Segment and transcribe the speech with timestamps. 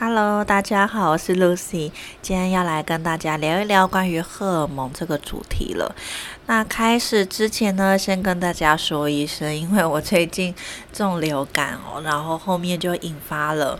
[0.00, 1.90] Hello，大家好，我是 Lucy，
[2.22, 5.92] 今天要来跟大家聊一聊关于荷尔蒙这个主题了。
[6.46, 10.54] 那开始之前呢，先跟大家说一声，因为我最近
[10.92, 13.76] 重流感哦，然后后面就引发了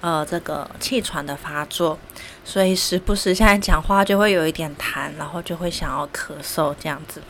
[0.00, 1.98] 呃这个气喘的发作，
[2.44, 7.20] 所以时不时现在讲话就会有一点痰，然后就会想要咳嗽这样子。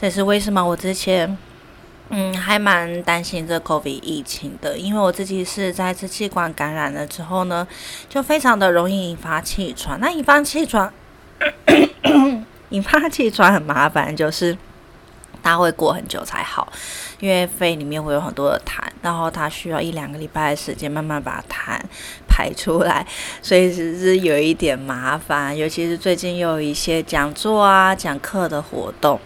[0.00, 0.64] 这是为什么？
[0.64, 1.36] 我之前。
[2.14, 7.66] 嗯，还蛮担心这 COVID 疫情的，因为我自己是在支气管感染了之后呢，
[8.06, 9.98] 就非常的容易引发气喘。
[9.98, 10.92] 那引发气喘，
[12.68, 14.54] 引发气喘很麻烦，就是
[15.42, 16.70] 它会过很久才好，
[17.18, 21.80] 因为肺里面会有很多的痰，然后它需要一两个礼拜的时间慢慢把痰
[22.28, 23.06] 排出来，
[23.40, 25.56] 所以只是有一点麻烦。
[25.56, 29.18] 尤其是最近又有一些讲座啊、讲课的活动。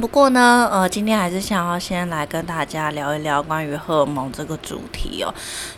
[0.00, 5.32] 不过呢，呃，今天还是想要先来跟大家聊一聊关于荷尔蒙这个主题哦，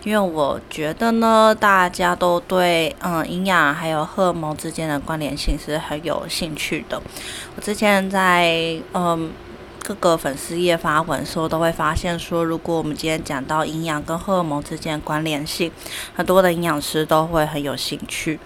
[0.05, 7.03] 因为我觉得呢，大家都对嗯营养还有荷尔蒙之间的关联性是很有兴趣的。
[7.57, 9.33] 我之前在嗯
[9.83, 15.71] 各个粉丝页发文的时候，都会发现说，如果我们今天讲到营养跟荷尔蒙之间的关联性，
[16.15, 18.39] 很多的营养师都会很有兴趣。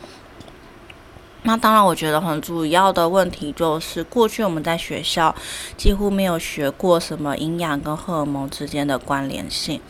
[1.48, 5.34] 那当然，我觉得很主要的问题就是，过去我们在学校
[5.78, 9.80] 几乎没有学过什么营养跟荷尔蒙之间的关联性。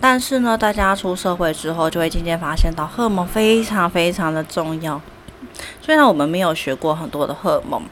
[0.00, 4.98] 但是呢，大家出社会之后，就会渐渐发现到荷尔蒙非常非常的重要。
[5.82, 7.82] 虽然我们没有学过很多的荷尔蒙，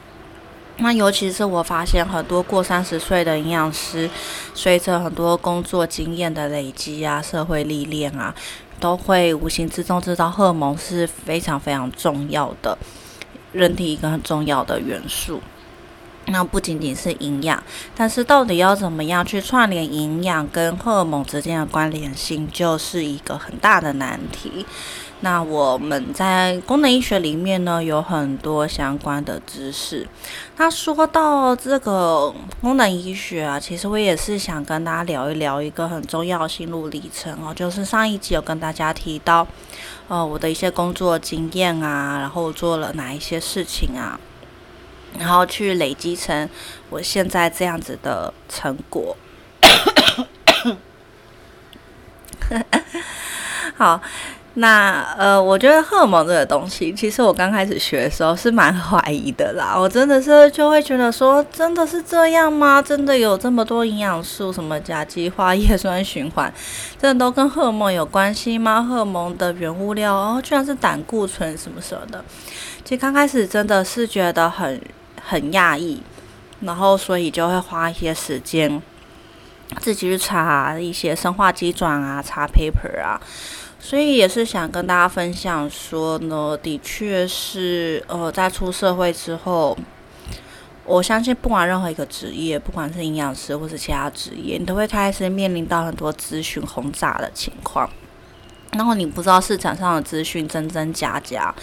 [0.77, 4.09] 那尤其是我发现很多过三十岁的营养师，
[4.55, 8.33] 随着很多工作经验的累积啊，社会历练啊。
[8.79, 12.77] 都会无形之中知道荷尔蒙是非常非常重要的，
[13.51, 15.41] 人体一个很重要的元素。
[16.29, 17.63] 那不仅仅是营养，
[17.95, 24.65] 但是到底要怎么样去串联营养跟荷尔蒙之间的关联性，就是一个很大的难题。
[25.21, 30.07] 那我们在功能医学里面呢，有很多相关的知识。
[30.57, 39.47] 那说到这个功能医学啊，其实我也是想跟大家聊一聊一个很重要的心路历程哦，就是上一集有跟大家提到，
[40.07, 44.19] 呃，我的一些工作经验啊，然后做了哪一些事情啊，
[45.17, 46.47] 然后去累积成
[46.91, 49.17] 我现在这样子的成果。
[53.75, 53.99] 好。
[54.59, 59.75] 那呃，我觉得荷尔蒙这个东西，其实我刚开始学的时候是蛮怀疑的啦。
[59.77, 62.81] 我真的是就会觉得说，真的是这样吗？
[62.81, 66.51] 真的有这么多营养素，什么甲基化叶酸循环，
[66.99, 68.81] 真的都跟荷尔蒙有关系吗？
[68.81, 72.25] 荷尔蒙的原物料哦，居然是胆固醇什么什么的。
[72.83, 74.81] 其实刚开始真的是觉得很
[75.21, 76.01] 很讶异，
[76.61, 78.81] 然后所以就会花一些时间
[79.79, 83.21] 自己去查一些生化机转啊，查 paper 啊。
[83.79, 89.77] 所以也是想跟大家分享说呢，的确是，呃，在出社会之后，
[90.83, 97.89] 我相信不管任何一个职业，不管是营养师或是其他职业，你都会开始面临到很多资讯轰炸的情况，
[98.73, 101.53] 然后你不知道市场上的资讯真真假假，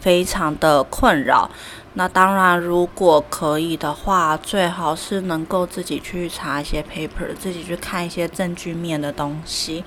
[0.00, 1.50] 非常的困扰。
[1.94, 9.82] 那当然，如果可以的话，最好是能够自己去查一些 paper，自己去看一些证据面的东西，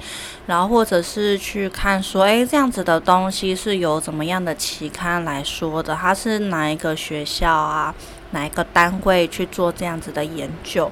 [0.45, 5.95] 然后或者是去看说，诶，这样子的东西是由怎么样的期刊来说的？
[5.95, 7.95] 它是哪一个学校啊，
[8.31, 10.91] 哪一个单位去做这样子的研究？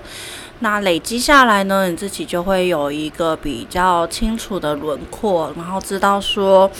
[0.60, 6.72] 那累积下来呢，你自己就会有一个比较清楚的轮廓，然后知道说。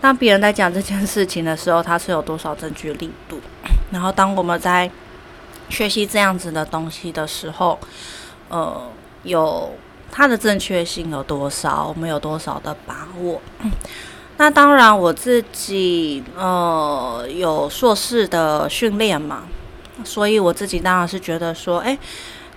[0.00, 3.40] 当别人在讲这件事情的时候，它是有多少证据力度？
[3.90, 4.90] 然后当我们在
[5.68, 7.78] 学习这样子的东西的时候，
[8.48, 8.82] 呃，
[9.22, 9.72] 有
[10.10, 11.86] 它的正确性有多少？
[11.88, 13.40] 我们有多少的把握？
[14.36, 19.44] 那当然，我自己呃有硕士的训练嘛，
[20.04, 21.98] 所以我自己当然是觉得说，诶，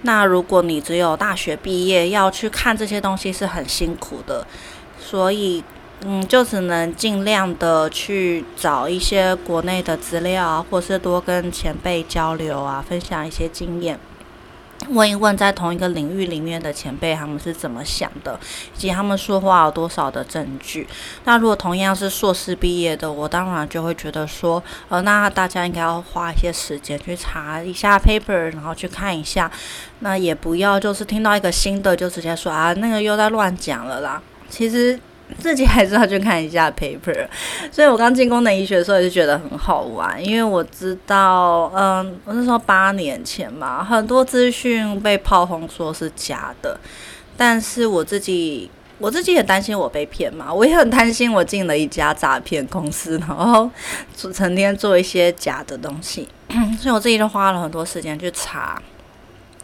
[0.01, 4.45] 那如果你只有大学毕业要去看这些东西是很辛苦的，
[4.99, 5.63] 所以。
[6.03, 13.99] 嗯，就只能尽量的去找一些国内的资料啊，或是多跟前辈交流啊，分享一些经验，
[14.89, 18.39] 问一问在同一个领域里面的前辈他们是怎么想的，
[18.75, 20.87] 以及他们说话有多少的证据。
[21.25, 29.51] 那如果同样是硕士毕业的，我当然就会觉得说，呃，那大家应该要花一些时间去查一下 paper，然后去看一下，
[29.99, 34.19] 那也不要就是听到一个新的就直接说啊，那个又在乱讲了啦。
[34.49, 34.99] 其实。
[35.39, 37.27] 自己还是要去看一下 paper，
[37.71, 46.79] 所以我刚进功能医学的时候也是觉得很好玩，因为我知道，嗯，我是说八年前嘛，很多资讯被炮轰说是假的，
[47.35, 48.69] 但是我自己
[48.99, 53.69] 我自己也担心我被骗嘛，我也很担心我进了一家诈骗公司，然后
[54.33, 56.27] 成天做一些假的东西，
[56.79, 58.81] 所以我自己就花了很多时间去查。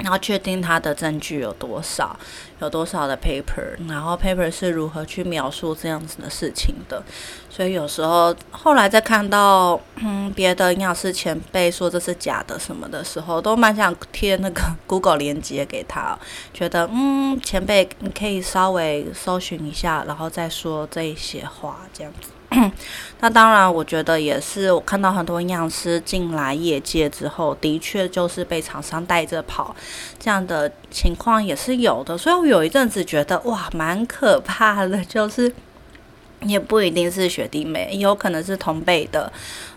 [0.03, 2.15] 然后确定他的证据有多少，
[2.59, 7.03] 有多少的 paper，然后 paper 是如何去描述这样子的事情的。
[7.49, 16.17] 所以有时候后来再看到嗯别的营养师前辈说这是假的什么的时候，都蛮想贴那个 Google 连接给他，
[16.53, 22.29] 觉得嗯前辈你可以稍微搜寻一下，然后再说这一些话这样子。
[23.19, 24.71] 那当然，我觉得也是。
[24.71, 29.75] 我看到很多营养师进来业界之后，的确就是被厂商带着跑，
[30.17, 32.17] 这样的情况也是有的。
[32.17, 35.03] 所以我有一阵子觉得哇，蛮可怕的。
[35.03, 35.51] 就是
[36.43, 39.31] 也不一定是学弟妹，有可能是同辈的，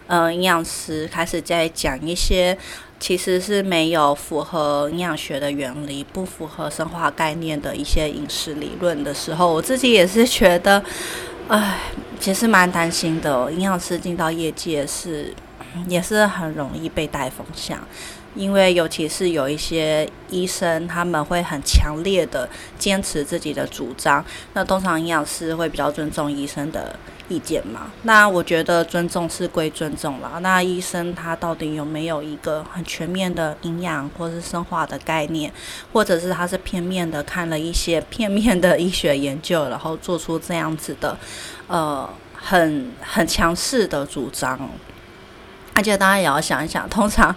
[0.06, 2.56] 嗯，营养师开始在讲一些
[3.00, 10.84] 其实是没有符合营养学的原理、不符合生化概念的一些饮食理论的时候，我自己也是觉得，
[11.50, 11.78] 唉。
[12.20, 15.34] 其实蛮担心的，营养师进到业界是
[15.88, 17.78] 也是很容易被带风向，
[18.34, 22.48] 因为尤其是有一些医生，他们会很强烈的
[22.78, 24.24] 坚持自己的主张，
[24.54, 26.98] 那通常营养师会比较尊重医生的。
[27.30, 30.40] 意见嘛，那我觉得尊重是归尊重了。
[30.40, 35.52] 那医生他到底有没有一个很全面的营养或是生化的概念，
[35.92, 41.16] 或者是他是片面的看了一些片面的医学研究，然后做出这样子的，
[41.68, 44.68] 呃，很很强势的主张。
[45.74, 47.32] 而且大家也要想一想，通常。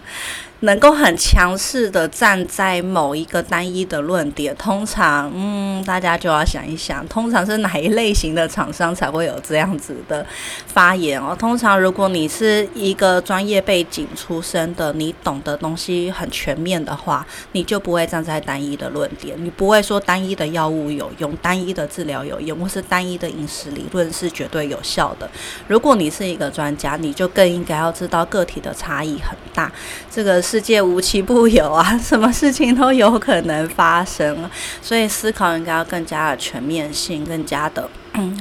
[0.64, 10.26] 能够很强势的站在某一个单一的论点，通常，嗯，大家就要想一想，通常是哪一类型的厂商才会有这样子的
[10.66, 11.36] 发言哦？
[11.38, 25.30] 通常，如果你是一个专业背景出身的，你懂的东西很全面的话，你就不会站在单一的论点，你不会说单一的药物有用，单一的治疗有用，或是单一的饮食理论是绝对有效的。
[25.68, 29.70] 如果你是一个专家，你就更应该要知道个体的差异很大，
[30.10, 30.42] 这个。
[30.54, 34.48] 世界无奇不有啊，什么事情都有可能发生，
[34.84, 37.90] 所以思考应该要更加的全面性，更加的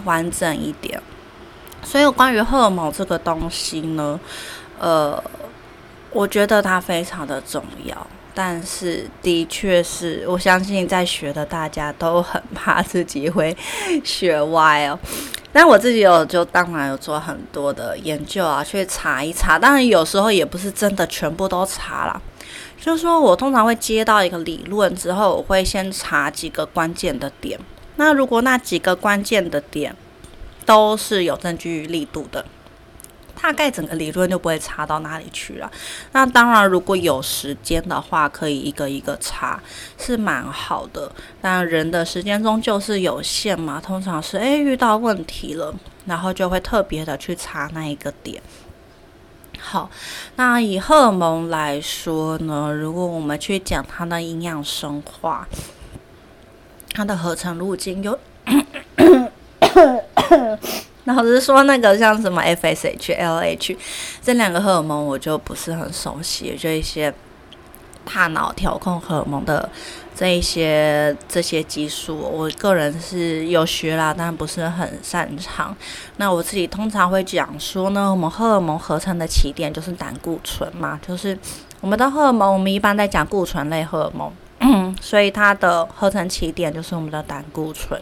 [0.05, 1.01] 完整一点。
[1.83, 4.21] 所以关于荷尔蒙这个东西呢，
[4.79, 5.25] 呃，
[6.11, 13.57] 我觉得它非常的重要，但是的确是我相信在学的大家都很怕自己会
[14.03, 14.99] 学歪哦。
[15.53, 19.59] 但我自己有，就当然有做很多的研究啊，去查一查。
[19.59, 22.23] 当然有时候也不是真的全部都查了，
[22.81, 27.61] 就是说我通常会接到一个理论之后，我会先查几个关键的点。
[27.97, 29.95] 那如果那几个关键的点
[30.65, 32.43] 都是有证据力度的。
[33.43, 35.69] 大概整个理论就不会差到哪里去了。
[36.13, 39.61] 那当然，如果有时间的话，可以一个一个查，
[39.99, 41.11] 是蛮好的。
[41.41, 45.75] 但人的时间终究是有限嘛，通常是诶遇到问题了，
[46.07, 48.41] 然后就会特别的去查那一个点。
[49.59, 49.91] 好，
[50.37, 55.47] 那以荷尔蒙来说呢，如果我们去讲它的营养生化，
[56.93, 58.17] 它的合成路径有。
[61.05, 63.77] 老实说，那个像什么 FSH、LH
[64.23, 66.57] 这两个荷尔蒙，我就不是很熟悉。
[66.57, 67.13] 就一些
[68.05, 69.69] 大脑调控荷尔蒙的
[70.15, 75.77] 这一些这些激素，我个人是有学啦，但不是很擅长。
[76.19, 81.37] 那我自己通常会讲说呢，我们荷尔蒙合成的起点就是胆固醇嘛，就是
[81.81, 88.01] 我们的荷尔蒙，我们一般在讲固醇类荷尔蒙， 所以它的合成起点就是我们的胆固醇。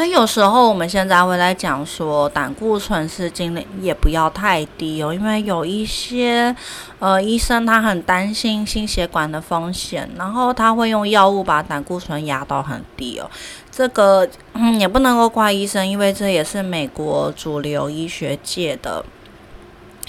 [0.00, 6.56] 所以有时候我们现在会来讲说，胆固醇是尽量也不要太低哦，因为有一些
[7.00, 13.30] 呃医生他很担心心血管的风险，然后他会用药物把胆固醇压到很低哦。
[13.70, 19.04] 这个嗯也不能够怪医生，因为这也是美国主流医学界的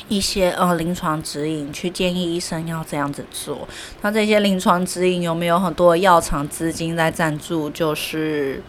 [0.07, 3.67] 一些呃临床指引，去建议医生要这样子做。
[4.01, 7.69] 那这些临床指引有没有很多药厂资金在赞助？
[7.69, 8.63] 就是。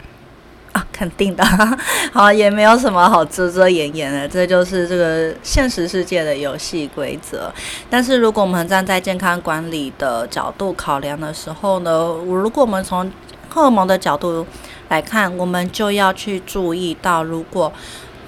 [1.03, 1.45] 肯定的，
[2.15, 7.53] 好，也没有什么好遮遮掩掩的，这就是这个现实世界的游戏规则。
[7.91, 11.91] 但是，如果我们站在健康管理的角度考量的时候呢，
[12.25, 13.11] 如果我们从
[13.49, 14.47] 荷尔蒙的角度
[14.91, 17.73] 来看，我们就要去注意到，如果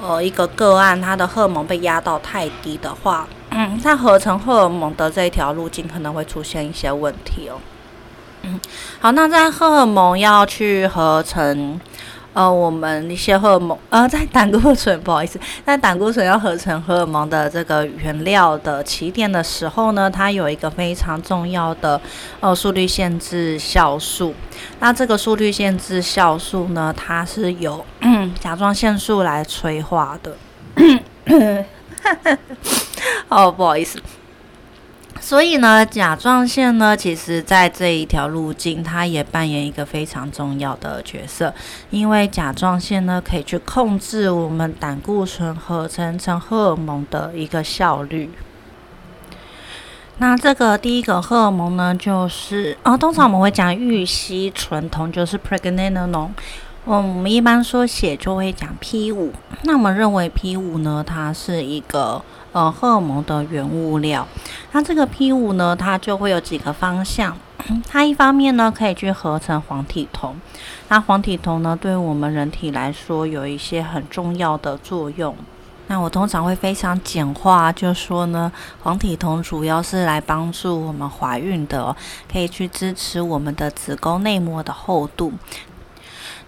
[0.03, 7.55] 呃一个个案它的荷尔蒙被压到太低的话，嗯，它合成荷尔蒙的这一条路径可能会出现一些问题哦。
[8.43, 8.59] 嗯，
[8.99, 11.81] 好，那在荷尔蒙要去合成。
[12.35, 22.01] 呃，我们一些荷尔蒙，呃，在胆固醇，不好意思， 在胆固醇要合成荷尔蒙的这个原料的起点的时候呢，它有一个非常重要的
[22.41, 24.35] 呃速率限制酵素。
[24.81, 27.85] 那这个速率限制酵素呢，它是由
[28.41, 30.37] 甲状腺素来催化的。
[33.29, 33.99] 哦，不好意思。
[35.25, 41.55] 所以呢，甲状腺呢，其实在这一条路径，它也扮演一个非常重要的角色。
[41.89, 48.31] 因为甲状腺呢，可以去控制我们胆固醇合成成荷尔蒙的一个效率。
[50.19, 56.29] 那这个第一个荷尔蒙呢，就是啊，通常我们会讲玉烯醇酮，就是 pregnenolone。
[56.85, 59.33] 我们一般说写就会讲 P 五。
[59.63, 62.23] 那我们认为 P 五呢，它是一个。
[62.53, 64.25] 呃，荷尔蒙的原物料，
[64.71, 67.37] 那这个 P 五呢，它就会有几个方向。
[67.91, 70.37] 它一方面呢，可以去合成黄体酮。
[70.89, 75.35] 那黄体酮呢，对我们人体来说有一些很重要的作用。
[75.89, 78.53] 那我通常会非常简化，就说呢，
[78.85, 81.97] 黄体酮主要是来帮助我们怀孕的，
[82.33, 85.33] 可以去支持我们的子宫内膜的厚度。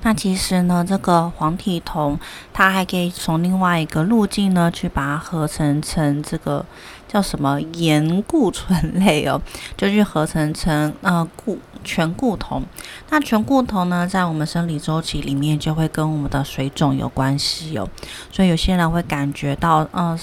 [0.06, 2.16] 那其实呢，这个黄体酮
[2.52, 6.64] 它还可以从另外一个路径呢，去把它合成成这个
[7.08, 9.42] 叫什么盐固醇类哦，
[9.76, 12.62] 就去合成成呃固醛固酮。
[13.10, 17.88] 那醛固酮呢，在我们生理周期里面就会跟我们的水肿有关系哦，
[18.30, 20.16] 所以有些人会感觉到嗯，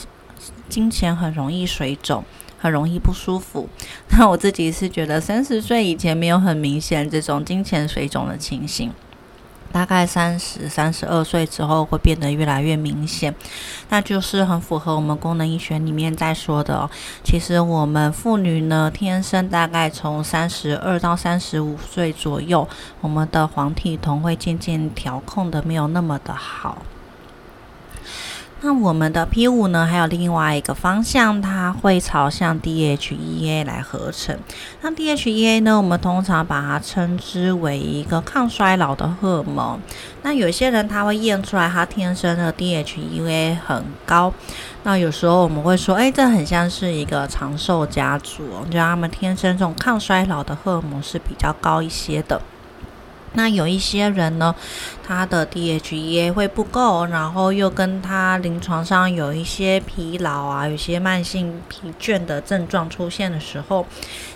[0.70, 2.24] 经前很容易水肿，
[2.58, 3.68] 很容易不舒服。
[4.12, 8.90] 那我自己是觉得三十岁以前没有很明显这种金钱水肿的情形。
[9.74, 13.34] 大概三十三十二岁之后会变得越来越明显，
[13.90, 16.76] 那就是很符合我们功能医学里面在说的。
[16.76, 16.90] 哦
[17.24, 22.68] 其实我们妇女呢，天生大概从三十二到三十五岁左右，
[23.02, 26.78] 我们的黄体酮会渐渐调控的没有那么的好。
[28.66, 34.40] 那我们的 P 五呢，还有另外一个方向，它会朝向 DHEA 来合成。
[34.80, 39.78] 那 DHEA 呢，我们通常把它称之为一个抗衰老的荷尔蒙。
[40.22, 44.34] 那有些人他会验出来，他天生的 DHEA 很高。
[44.84, 52.42] 那有时候我们会说，哎，这很像是一个长寿家族，就他们天生这种抗衰老的荷尔蒙是比较高一些的。
[53.34, 54.54] 那有一些人呢，
[55.06, 63.86] 他的 DHEA 会不够，然后又跟他临床上有一些疲劳啊，有些慢性疲倦的症状出现的时候，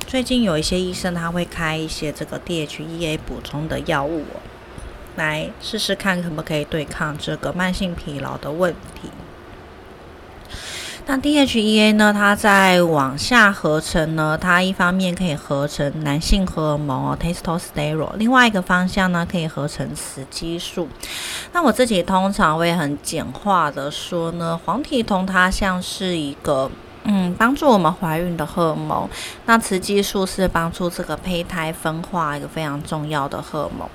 [0.07, 4.25] 最近有一些医生他会开一些这个 DHEA 补充的药物，
[5.15, 9.09] 来试试看可不可以对抗这个慢性疲劳的问题。
[11.09, 12.11] 那 DHEA 呢？
[12.11, 20.89] 它在往下合成呢，它一方面可以合成男性荷尔蒙哦，testosterone；另外一个方向呢，可以合成雌激素。
[21.53, 26.69] 那我自己通常会很简化的说呢，黄体酮它像是一个
[27.05, 29.07] 嗯，帮助我们怀孕的荷尔蒙。
[29.45, 33.87] 那雌激素是帮助这个胚胎分化一个非常重要的荷尔蒙。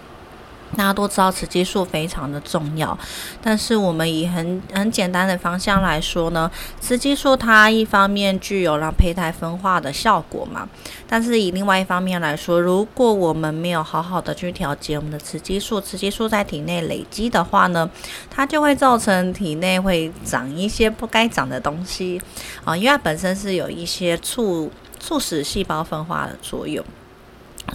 [0.77, 2.97] 大家都知道雌激素非常的重要，
[3.43, 6.51] 但是我们以很很简单的方向来说呢，
[6.81, 10.69] 雌激素它一方面具有让胚胎分化的效果嘛，
[11.07, 17.89] 但是以另外一方面来说，如果我们没有好好的去调节我们的雌激素，雌激素在体内累积的话呢，
[18.31, 22.21] 它就会造成体内会长一些不该长的东西
[22.65, 26.83] 啊，因为它本身是有一些促促使细胞分化的作用。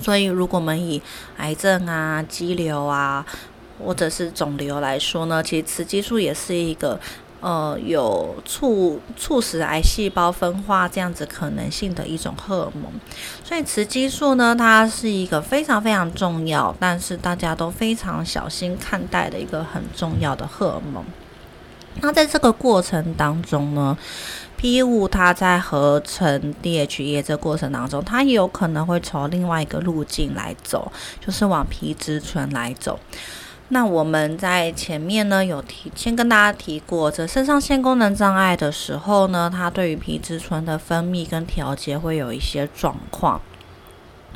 [0.02, 1.02] 所以，如果我们以
[1.38, 3.26] 癌症啊、肌瘤啊，
[3.84, 7.00] 或者是肿瘤来说呢，其实雌激素也是一个
[7.40, 12.92] 呃有促促使癌细胞分化这样子可能性的一种荷尔蒙。
[13.44, 21.04] 所以，雌激素呢，它是一个非常非常重要，但是大家都非常小心看待的一个很重要的荷尔蒙。
[22.00, 23.98] 那在这个过程当中呢
[24.58, 30.92] ？P 五它在合成 DHA 这过程当中，它也有可能会从另外一个路径来走，
[31.24, 33.00] 就是往皮质醇来走。
[33.70, 43.42] 那我们在前面呢有提，先跟大家提过，这肾上腺功能障碍的时候呢，它对于皮质醇的分泌跟调节会有一些状况。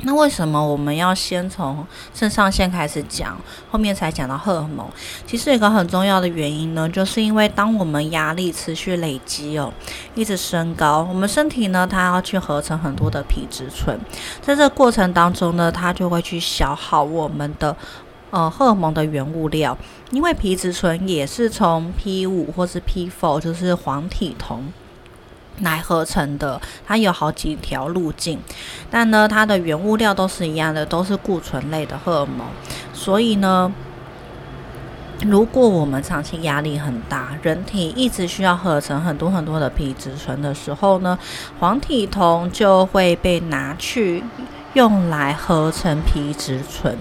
[0.04, 3.38] 那为什么我们要先从肾上腺开始讲，
[3.70, 4.84] 后面才讲到荷尔蒙？
[5.26, 9.72] 其实一个很重要的原因呢，就是因为当我们压力持续累积哦，
[10.16, 13.96] 一直升高，我们身体呢，它要去合成很多的皮质醇，
[14.40, 17.76] 在这过程当中呢，它就会去消耗我们的
[18.30, 19.78] 呃荷尔蒙的原物料，
[20.10, 24.72] 因为皮质醇也是从 P 五或是 P four，就是黄体酮。
[25.60, 28.38] 来合成的，它有好几条路径，
[28.90, 32.46] 但呢，它的原物料都是一样的，都是固醇类的荷尔蒙。
[32.92, 33.72] 所以呢，
[35.24, 41.18] 如果我们长期压力很大，人体一直需要合成很多很多的皮质醇的时候呢，
[41.60, 44.24] 黄体酮就会被拿去
[44.74, 46.96] 用来合成皮质醇。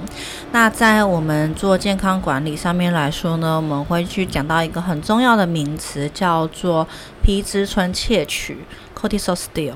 [0.52, 6.88] 那在我们做健康管理上面来说呢，我们会去讲到一个很重要的名词，叫做
[7.24, 8.58] 皮质醇窃取
[9.00, 9.76] （cortisol steal），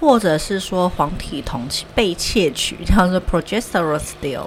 [0.00, 4.46] 或者是说黄体酮被窃取，叫做 progesterone steal。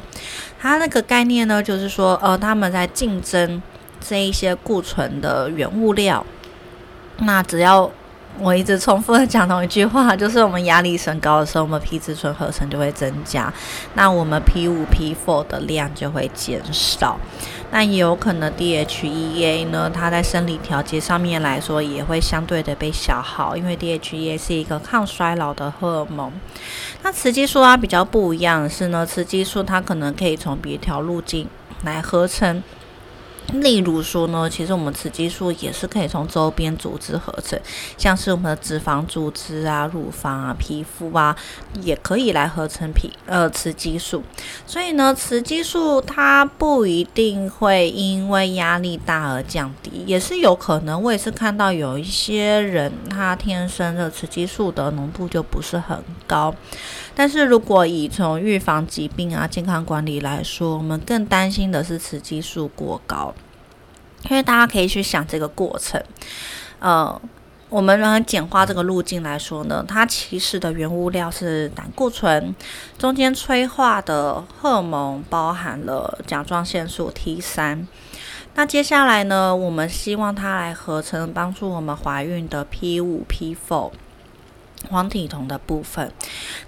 [0.60, 3.62] 它那个概念呢，就是说，呃，他们在竞争
[4.06, 6.26] 这一些固醇的原物料。
[7.20, 7.90] 那只要
[8.42, 13.52] 我一直重复的讲同一句话，就是我们压力升高的时候，我们皮质醇合成就会增加，
[13.96, 17.20] 那我们 P 五 P four 的量就会减少。
[17.72, 26.32] 那也有可能 DHEA 呢，它在生理调节上面来说，也会相对的被消耗，因为 DHEA 是一个抗衰老的荷尔蒙。
[27.04, 31.48] 那雌激素它比较不一样是呢，雌激素它可能可以从别条路径
[31.84, 32.64] 来合成。
[33.54, 37.60] 例如说呢，其实我们雌激素也是可以从周边组织合成，
[37.98, 41.36] 像是我们的脂肪组织啊、乳房啊、皮肤啊，
[41.82, 44.24] 也可以来合成皮呃雌激素。
[44.66, 51.02] 所以呢，雌激素它不一定会因为压力大而降低，也是有可能。
[51.02, 56.54] 我也是看到有一些人他天生的雌激素的浓度就不是很高。
[57.20, 63.36] 但是如果以从预防疾病啊、健康管理来说，我们更担心的是雌激素过高，
[64.30, 66.02] 因为大家可以去想这个过程。
[66.80, 67.22] 呃，
[67.68, 72.56] 我们来简化这个路径来说呢，它其实的原物料是胆固醇，
[72.98, 77.86] 中间催化的荷尔蒙包含了甲状腺素 T 三。
[78.56, 83.92] 那接下来呢，我们希望它来合成帮助我们怀孕的 P 五 P four。
[84.90, 86.12] 黄体酮的部分，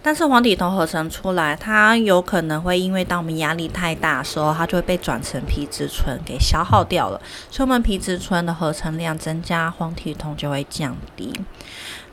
[0.01, 7.19] 但是黄体酮合成出来，它有可能会因为当我们压力太大时候，它就会被转成皮质醇给消耗掉了。
[7.49, 11.33] 所以，我们皮质醇的合成量增加，黄体酮就会降低。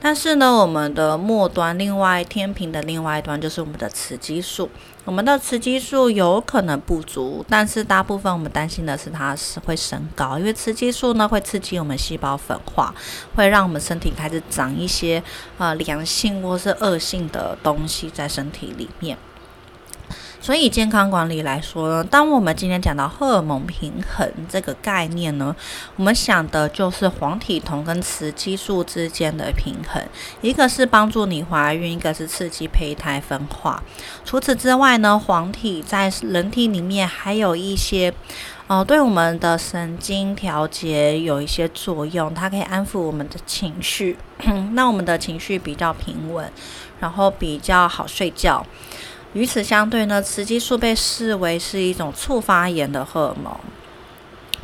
[0.00, 4.70] 但是呢，我们的末端，另外天平的另外一端就是我们的雌激素。
[5.04, 12.94] 我们的雌激素有可能不足，但是大部分我们担心的是它是会升高，因为雌激素呢会刺激我们细胞分化，
[13.34, 15.22] 会让我们身体开始长一些
[15.56, 19.16] 呃良性或是恶性的东西在身体里面。
[20.40, 25.54] 所以健康管理来说呢，当我们今天讲到荷尔蒙平衡这个概念呢，
[25.96, 30.02] 我们想的就是黄体酮跟雌激素之间的平衡，
[30.40, 33.82] 一个是帮助你怀孕，一个是刺激胚胎分化。
[34.24, 38.14] 除此之外呢，黄体在人体里面还有一些，
[38.68, 44.16] 呃，对我们的神经调节有一些作用，它可以安抚我们的情绪，
[44.72, 46.50] 那我们的情绪比较平稳，
[47.00, 48.64] 然后比较好睡觉。
[49.34, 53.54] 与此相对呢，雌激素被视为是一种促发炎的荷尔蒙，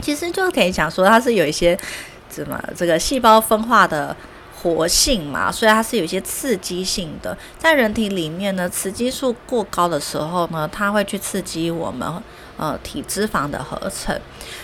[0.01, 1.79] 其实就可以讲说它是有一些
[2.29, 4.17] 怎么这个细胞分化的
[4.63, 7.37] 活性嘛，所以它是有一些刺激性的。
[7.59, 12.23] 在人体里面呢，雌激素过高的时候呢，它会去刺激我们。
[12.57, 14.17] 呃，体脂肪的合成，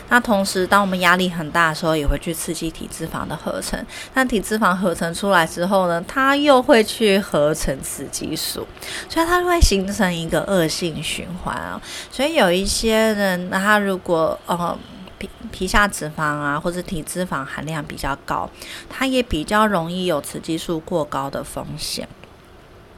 [0.08, 3.84] 那同时，当我们压力很大的时候，也会去刺激体脂肪的合成。
[4.14, 8.64] 那体脂肪合成出来之后呢，它又会去合成雌激素，
[9.08, 11.80] 所以它会形成一个恶性循环啊。
[12.12, 14.78] 所以有一些人，他如果呃
[15.18, 18.48] 皮皮下脂肪啊，或者体脂肪含量比较高，
[18.88, 22.08] 他也比较容易有雌激素过高的风险。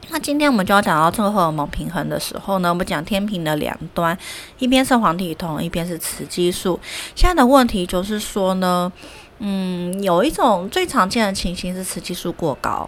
[0.09, 4.17] 那今天我们就要讲到这个荷尔蒙平衡的时候呢，我们讲天平的两端，
[4.59, 6.79] 一边是黄体酮，一边是雌激素。
[7.15, 8.91] 现在的问题就是说呢，
[9.39, 12.87] 嗯，有一种最常见的情形是雌激素过高。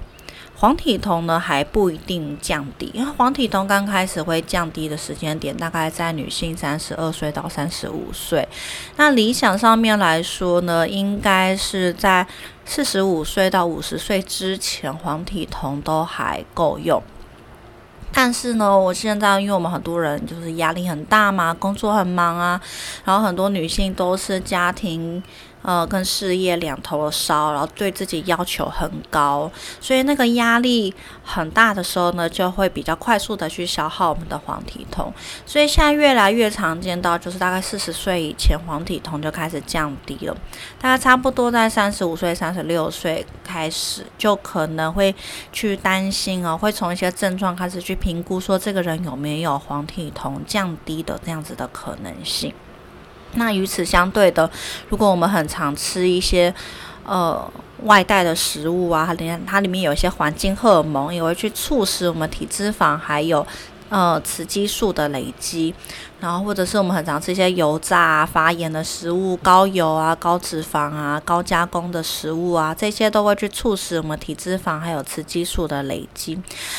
[0.58, 8.48] 黄体酮呢还不一定降低，因为黄体酮刚开始会降低的时间点大概在女性三十二岁到三十五岁。
[8.96, 12.26] 那理想上面来说呢，应该是在
[12.64, 17.04] 四十五岁到五十岁之前，黄体酮都还够用。
[18.14, 22.62] 但是呢，我现在因为我们很多人就是压力很大嘛，工作很忙啊，
[23.04, 25.22] 然后很多女性都是家庭。
[25.66, 29.52] 呃，跟事业两头烧，然后对自己要求很高，
[29.82, 35.12] 所以那个压力很大的时候呢，就会比较快速的去消耗我们的黄体酮。
[35.44, 40.38] 所以现在越来越常见到，就是大概四十岁以前黄体酮就开始降低了，
[40.80, 45.16] 大概差不多在三十五岁、三十六岁开始，就可能会
[45.52, 52.54] 去担心哦，会从一些症状开始去评估，说这个人有没有黄体酮降低的这样子的可能性。
[53.36, 54.50] 那与此相对的，
[54.90, 56.54] 如果我们很常吃一些
[57.06, 57.50] 呃
[57.84, 63.46] 外带的食物啊，它里面它里面有一些环境荷尔蒙，也会去促使我们体脂肪还有
[63.90, 65.74] 呃雌激素的累积。
[66.26, 76.34] 然后或者是我们很常吃一些油炸、啊、发炎的食物、高油啊、高脂肪啊、高加工的食物啊，这些都会去促使我们体脂肪还有雌激素的累积。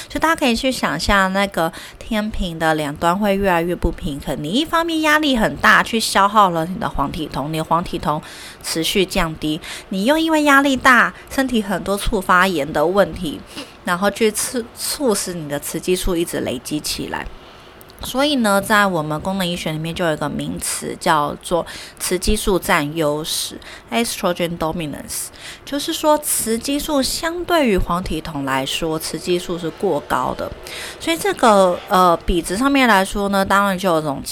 [0.09, 4.37] 所以大家可以去想象，那个天平的两端会越来越不平衡。
[4.43, 8.21] 你一方面压力很大，去消耗了你的黄体酮，你的黄体酮
[8.65, 13.41] 持续降低，你又因为压力大，身体很多促发炎的问题，
[13.85, 17.25] 然后去促促使你的雌激素一直累积起来。
[18.03, 21.67] 所以呢，在我们功能医学里面就有一个名词叫做
[21.99, 23.59] 雌激素占优势
[23.91, 25.29] （estrogen dominance），
[25.65, 30.53] 就是说雌激素相对于黄体酮来说，雌激素是过高的。
[31.01, 34.23] 所以这个呃比值上面来说呢，当然就有种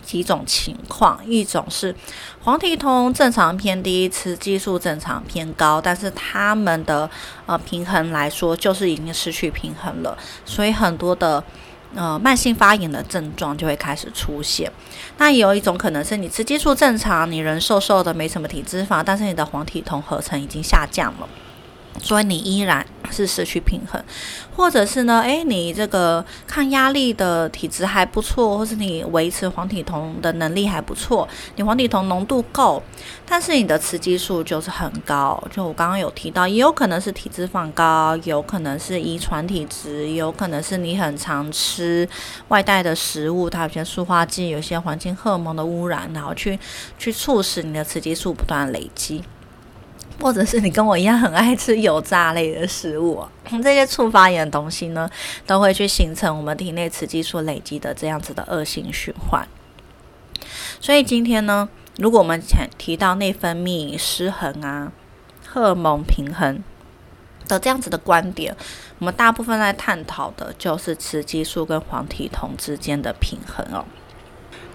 [0.00, 1.94] 几种情况，一种是
[2.44, 7.10] 黄体酮正常偏低，雌激素正常偏高，但是它们的
[7.46, 11.42] 呃平衡来说就是已经失去平衡了，所以很多的。
[11.94, 14.70] 呃，慢性发炎的症状就会开始出现。
[15.16, 21.28] 那也有一种可能是你雌激素正常，你人瘦瘦的，没什么体脂肪，但是你的黄体酮合成已经下降了。
[22.00, 24.02] 所以你依然是失去平衡，
[24.54, 25.20] 或者是呢？
[25.20, 32.82] 诶，你这个抗压力的体质还不错，或是你维持黄体酮的能力还不错，你黄体酮浓度够，
[33.26, 35.42] 但是你的雌激素就是很高。
[35.50, 42.08] 就我刚刚有提到，也有可能是体脂肪高，有可能是遗传体质，有可能是你很常吃
[42.48, 46.58] 外带的食物，它有些塑化剂，有些环境荷尔蒙的污染，然后去
[46.98, 49.22] 去促使你的雌激素不断累积。
[50.20, 53.24] 或者是你跟我一样很爱吃油炸类的食物，
[53.62, 55.08] 这些触发炎的东西呢，
[55.46, 59.46] 都会去形成我们体内雌激素累积的这样子的恶性循环。
[60.80, 64.92] 所以今天呢，如果我们前提到内分泌失衡啊、
[65.46, 66.62] 荷尔蒙平衡
[67.46, 68.54] 的这样子的观点，
[68.98, 73.84] 我们大部分在探讨的就是雌激素跟黄体酮之间的平衡哦。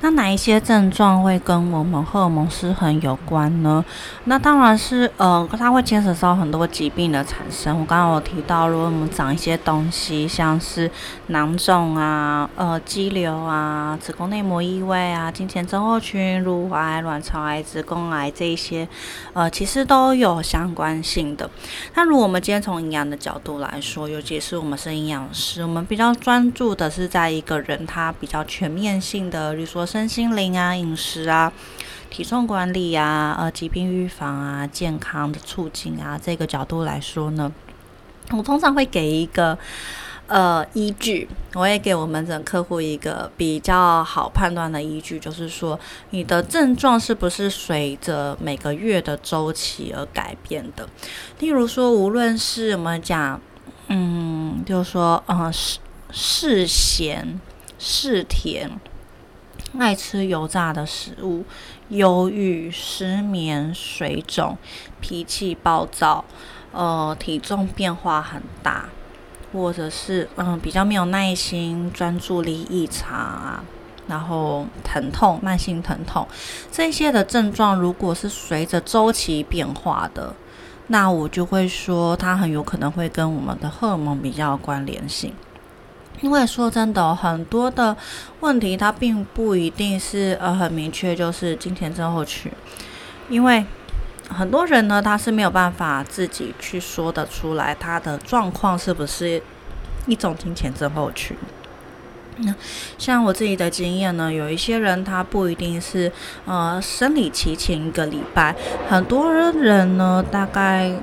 [0.04, 3.84] 那哪一些症状会跟我们荷尔蒙失衡有关呢？
[4.26, 7.80] 那当然是，呃，它会牵扯到很多疾病的产生。
[7.80, 10.92] 我刚刚有提到，如果我们长一些东西，像是
[11.28, 18.86] 囊肿啊、呃肌瘤啊、子宫内膜异位啊、经前症候群、乳癌、卵巢癌、子宫癌这一些，
[19.32, 21.50] 呃，其实都有相关性的。
[21.96, 29.88] 那如果我们今天从营养的角度来说，尤其是我们是营养师，我们比较专注的是在一个人他比较全面性的，比如说。
[29.94, 31.54] 身心灵啊，饮食啊，
[32.10, 37.54] 体重管理啊，呃，疾病预防啊，健康的促进啊，这个角度来说呢，
[38.32, 39.56] 我通常会给一个
[40.26, 45.80] 呃依据，我也给我们整客户一个比较好判断的依据，就是说
[46.10, 50.90] 你的症状是不是随着每个月的周期而改变的。
[51.38, 53.40] 例如说，无论是我们讲，
[53.90, 55.78] 嗯，就是说，嗯，是
[56.12, 57.40] 是咸
[57.78, 58.72] 是甜。
[59.80, 61.44] 爱吃油炸的食物，
[61.90, 64.58] 忧郁、失眠、水肿、
[65.02, 66.24] 脾气暴躁，
[66.72, 68.90] 呃，体重变化很大，
[69.52, 73.64] 或者是嗯比较没有耐心、专注力异常啊，
[74.08, 76.28] 然后疼痛、慢性疼痛
[76.72, 80.34] 这些的症状，如果是随着周期变化的，
[80.88, 85.34] 那我就会说它很有可能会跟我们的荷尔蒙比较有关联性。
[86.24, 87.98] 因为说真的，很多的
[88.40, 92.50] 问题它并不一定是呃很明确，就是金钱症候群。
[93.28, 93.66] 因为
[94.30, 99.44] 很多人呢，他是没有办法自己去说得出来，他的状况是不是
[100.08, 101.36] 一种金钱症候群。
[102.38, 102.56] 那
[102.98, 106.10] 像我自己的经验呢，有一些人他不一定是
[106.46, 108.56] 呃生理期前一个礼拜，
[108.90, 110.94] 很多人呢大概。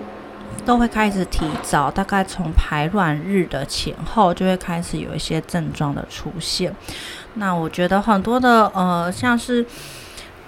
[0.65, 6.75] 都会开始提早，大概从排卵日的前后就会开始有一些症状的出现。
[7.35, 9.65] 那我觉得很多的呃，像是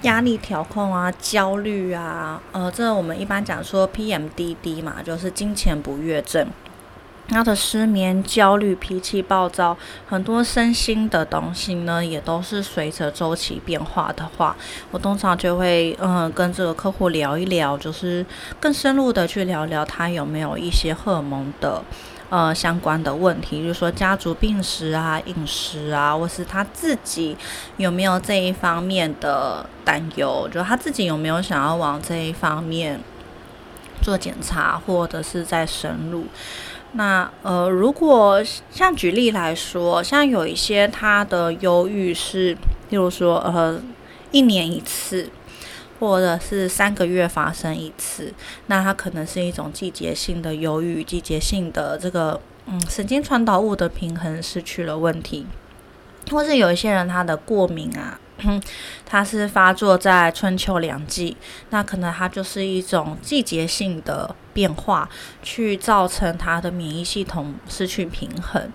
[0.03, 6.47] 压力调控啊、焦虑啊，呃，这我们一般讲说 PMDD 嘛，就是金钱不悦症。
[7.33, 14.55] 他的失眠、焦虑、脾气暴躁，很多身心的东西呢，也都是随着周期变化的话，
[14.91, 18.25] 我通常就会嗯跟这个客户聊一聊，就是
[18.61, 21.83] 更深入的去聊聊他有没有一些荷尔蒙的
[22.29, 27.37] 呃相关的问题，就是说家族病史啊、饮食啊，或是他自己
[27.79, 33.01] 有没有这一方面的担忧，就他自己有没有想要往这一方面
[34.03, 36.27] 做检查，或者是在深入。
[36.95, 42.55] 那呃，如果像举例来说，像有一些他的忧郁是，
[42.91, 43.81] 例如说呃，
[44.31, 45.31] 一年一次，
[45.99, 48.35] 或者是三个月发生一次，
[48.67, 55.47] 那它可能是一种季节性的忧郁，季节性的这个嗯神经传导物的平衡失去了问题，
[56.31, 58.21] 或是有一些人他的过敏啊，
[59.07, 61.37] 它是发作在春秋两季，
[61.71, 65.09] 那可能它就是一种季节性的变化，
[65.43, 68.71] 去造成它的免疫系统失去平衡。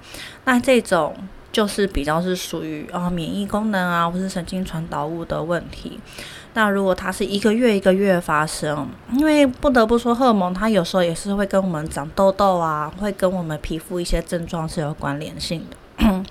[0.45, 1.15] 那这种
[1.51, 5.99] 就是比较是属于啊免疫功能啊，或是神经传导物的问题。
[6.53, 16.23] 那如果它是一个月一个月发生，因为不得不说，荷尔蒙它有时候也是会跟我们长痘痘啊，会跟我们皮肤一些症状是有关联性的。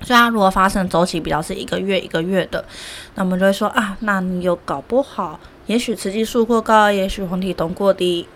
[0.00, 2.64] 所以它如果发生周期比较是一个月一个月的，
[3.16, 8.26] 那我们就会说啊，那你有搞不好，也许雌激素过高，也许黄体酮过低，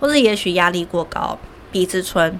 [0.00, 1.38] 或者也许压力过高，
[1.72, 2.38] 皮质醇、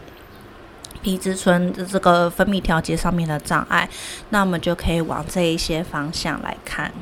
[1.02, 3.88] 皮质醇的这个分泌调节上面的障碍，
[4.30, 6.92] 那我们就可以往这一些方向来看。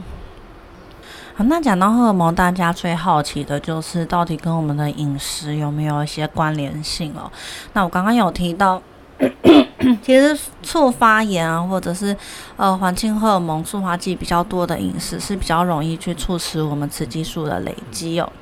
[1.34, 7.30] 好，那讲到荷尔蒙，大家最好奇的就是到底跟我们的饮食有没有一些关联性哦？
[7.72, 8.82] 那我刚刚有提到。
[10.02, 12.16] 其实促发炎啊，或者是
[12.56, 18.32] 呃环境荷尔蒙促化剂比较多的饮食，是比较容易去促使我们雌激素的累积哦。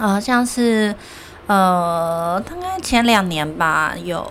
[0.00, 0.94] 呃，像是
[1.46, 4.26] 呃大概前两年吧，有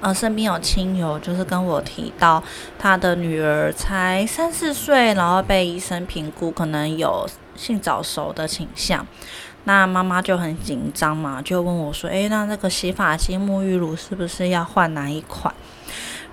[0.00, 2.42] 呃身边有亲友就是跟我提到，
[2.78, 9.06] 他的女儿才三四岁，然后被医生评估可能有性早熟的倾向。
[9.64, 15.52] 那妈妈就很紧张嘛，就问我说：“诶，那那个洗发精、沐浴乳是不是要换哪一款？”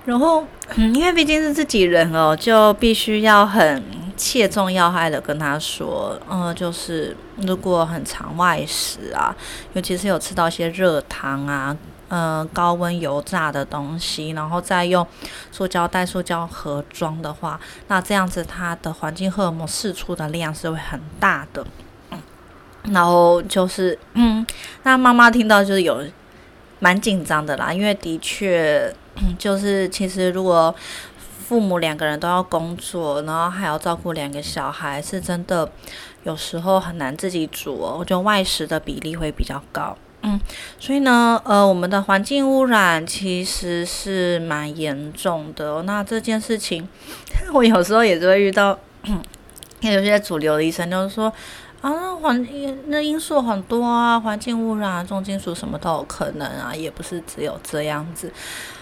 [0.04, 0.44] 然后，
[0.76, 3.82] 嗯，因为毕竟是自己人哦，就必须要很
[4.16, 9.34] 切中要害的跟他说：“嗯，就是如果很常外食啊，
[9.72, 11.74] 尤其是有吃到一些热汤啊，
[12.08, 15.06] 嗯，高温油炸的东西，然后再用
[15.50, 21.66] 塑胶袋、塑胶盒装的话，那这样子它的环境荷尔蒙释出的量是会很大的。”
[22.92, 24.46] 然后就是，嗯，
[24.82, 26.04] 那妈妈听到就是有
[26.84, 28.94] 蛮紧张的啦，因为的确
[29.38, 30.74] 就是其实如果
[31.46, 35.66] 父母两个人都要工作，然后还要照顾两个小孩，是真的
[36.24, 37.96] 有时候很难自己煮哦。
[37.98, 40.38] 我觉得外食的比例会比较高，嗯，
[40.78, 45.82] 所以呢，呃，我们的环境污染其实是蛮严重的。
[45.84, 46.86] 那这件事情，
[47.54, 48.78] 我有时候也是会遇到，
[49.80, 51.32] 有些主流的医生就是说。
[51.84, 58.32] 啊，那环因那因素很多啊，环境污染啊、重金属什么都有可能啊，也不是只有这样子。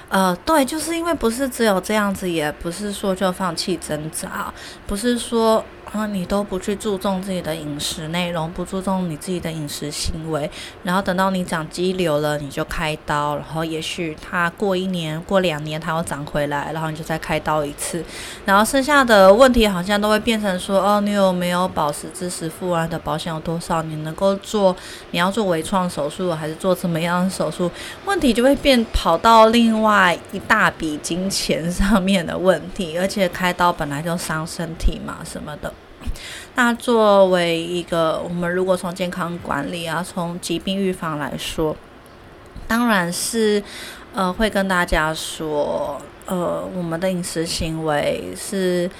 [0.08, 4.54] 呃，对，就是因为不是只有这样子，也不是说就放弃挣扎，
[4.86, 5.64] 不是说。
[5.92, 10.50] 啊，你都不去注重自己的饮食内容，不注重你自己的饮食行为，
[10.82, 18.02] 然后等到你长肌瘤了，你就开刀，然后也许它过一年、过两年，它又长回来，然后你就再开刀一次，
[18.46, 23.82] 然后剩下的问题好像都会变成说，哦，你有没有保时支持付完的保险有多少？
[23.82, 24.74] 你能够做，
[25.10, 27.70] 你要做微创手术还是做怎么样的手术？
[28.06, 35.70] 问题就会变跑到另外一大笔金钱上面的问题，而且开刀本来就伤身体嘛，什么的。
[36.54, 41.76] 那作为一个，我们如果从健康管理啊，从疾病预防来说，
[42.68, 43.62] 当然是
[44.14, 48.90] 呃会跟大家说，呃，我们的饮食行为是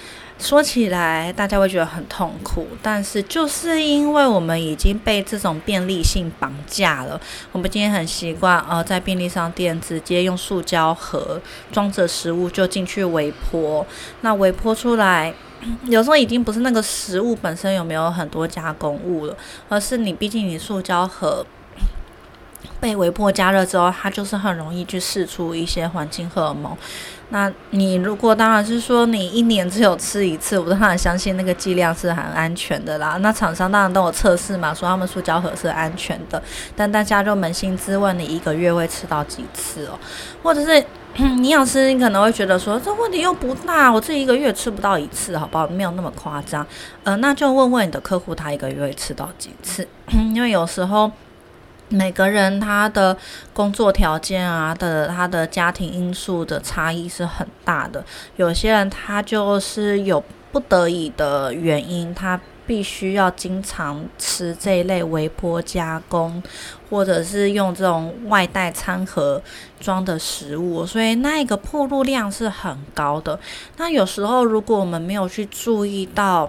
[0.42, 7.18] 说起来大家会觉得很痛苦，但是就是因为我们已经被这种便利性绑架了，
[7.52, 13.87] 我们今天很习惯呃在便利商店直接用塑胶盒装着食物就进去微波，
[14.22, 15.33] 那微波出来。
[15.87, 19.37] 有时候已经不是那个食物本身有没有很多加工物了，
[19.68, 21.46] 而是你毕竟你塑胶盒
[22.83, 26.76] 被微波加热之后，它就是很容易去释出一些环境荷尔蒙。
[27.33, 33.16] 那你如果当然是说你一年只有吃一次，我当然相信那个剂量是很安全的啦。
[33.21, 36.40] 那厂商当然都有测试嘛，说他们塑胶盒是安全的。
[36.77, 39.99] 但大家就扪心自问，你一个月会吃到几次哦？
[40.42, 40.85] 或者是？
[41.40, 45.68] 你养师，你可能会觉得说这问题又不大，我这一个月吃不到一次，好不好？
[45.68, 46.66] 没有那么夸张。
[47.05, 49.87] 呃，那就问问你的客户，他一个月会吃到几次？
[50.35, 51.12] 因为有时候
[51.92, 53.16] 每个人他的
[53.52, 58.05] 工作条件啊的，他的家庭因素的差异是很大的。
[58.37, 62.40] 有些人他就是有不得已的原因，他。
[62.64, 66.40] 必须要经常吃这一类微波加工，
[66.88, 69.42] 或者是用这种外带餐盒
[69.81, 73.38] 装的食物，所以那一个铺路量是很高的。
[73.78, 76.48] 那有时候如果我们没有去注意到，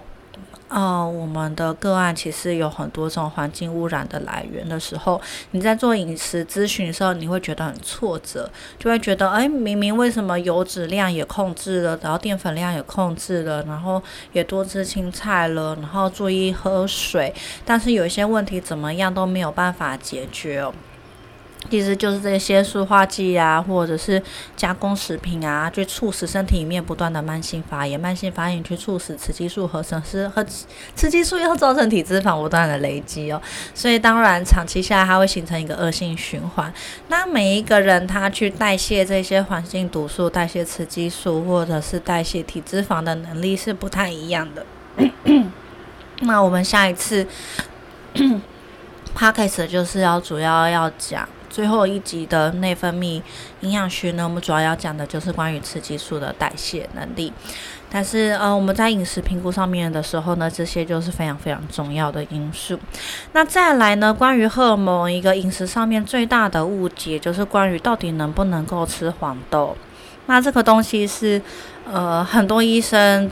[0.73, 17.31] 呃，我们的个案其实有很多种环境污染的来源的时候，你在做饮食咨询的时候，你会觉得很挫折，就会觉得，哎，明明为什么油脂量也控制了，然后淀粉量也控制了，然后也多吃青菜了，然后注意喝水，
[17.63, 20.73] 但是有一些问题怎么样都没有办法解决哦。
[21.69, 24.21] 其实就是这些塑化剂啊，或者是
[24.55, 30.45] 加工食品啊，去促使身体里面不断的慢性发炎，慢性发炎去促使雌激素合成，是和
[30.95, 33.41] 雌激素又造成体脂肪不断的累积哦。
[33.73, 36.71] 所以当然长期下来，它会形成一个恶性循环。
[37.07, 44.65] 那每一个人他去代谢这些环境毒素、代谢雌激素或者是代谢体脂肪的能力是不太一样的。
[46.21, 47.25] 那我们下一次
[48.13, 51.27] p o c a s 就是要主要要讲。
[51.53, 53.21] 最后一集的内分泌
[53.61, 57.31] 营养学呢，我们主要要讲的就是关于雌激素的代谢能力。
[57.91, 62.79] 但是呃，我们在饮食评估上面的时候呢，这些就是非常非常重要的因素。
[63.33, 69.77] 那再来呢，关于荷尔蒙一个饮食上面最大的误解，就是关于到底能不能够吃黄豆。
[70.25, 71.39] 那这个东西是
[71.85, 73.29] 呃，很多医生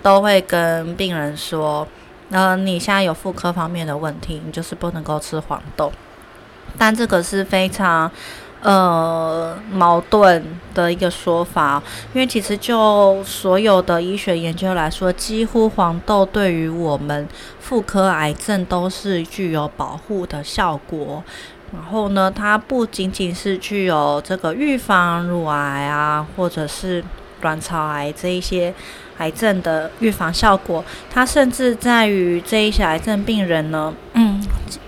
[0.00, 1.84] 都会跟病人说，
[2.30, 5.92] 呃，你现在有妇科方面的问题，你就是不能够吃黄豆。
[6.76, 8.10] 但这个是非常
[8.62, 17.28] 呃矛盾的一个说法，因为其实就所有的医学研究来说，几乎黄豆对于我们
[17.60, 21.22] 妇科癌症都是具有保护的效果。
[21.72, 27.02] 然后呢，它不仅仅是具有这个预防乳癌啊，或者是
[27.40, 28.72] 卵巢癌这一些
[29.18, 34.42] 癌症的预防效果，它甚至在于这一些癌症病人呢，嗯。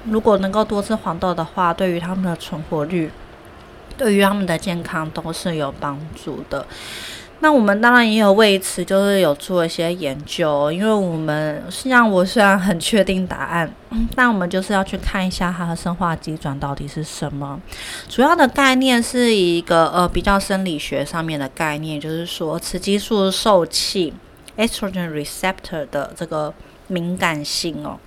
[0.08, 3.10] 如果能够多吃黄豆的话，对于他们的存活率，
[3.98, 6.64] 对于他们的健康都是有帮助的。
[7.40, 13.70] 那我们当然也有为此就是有做一些研究，因为我们实际上我虽然很确定答案，
[14.16, 17.60] 但我们就是要去看一下它的生化机转到底是什么。
[18.08, 24.14] 主要的概念是一个呃比较生理学上面的概念，就是说雌激素受气
[24.56, 26.52] （estrogen receptor） 的这个
[26.88, 27.98] 敏感性哦。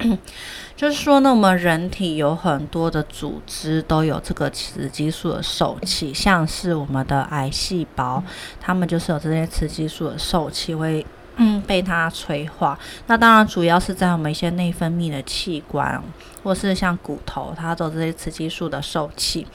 [0.76, 8.22] 就是说呢，我们人体有很多的组织都有这个雌激素的受气，像是我们的癌细胞，
[8.60, 11.04] 它们就是有这些雌激素的受气会
[11.36, 12.78] 嗯被它催化。
[13.06, 16.02] 那当然主要是在我们一些内分泌的器官，
[16.42, 19.46] 或是像骨头，它都有这些雌激素的受气。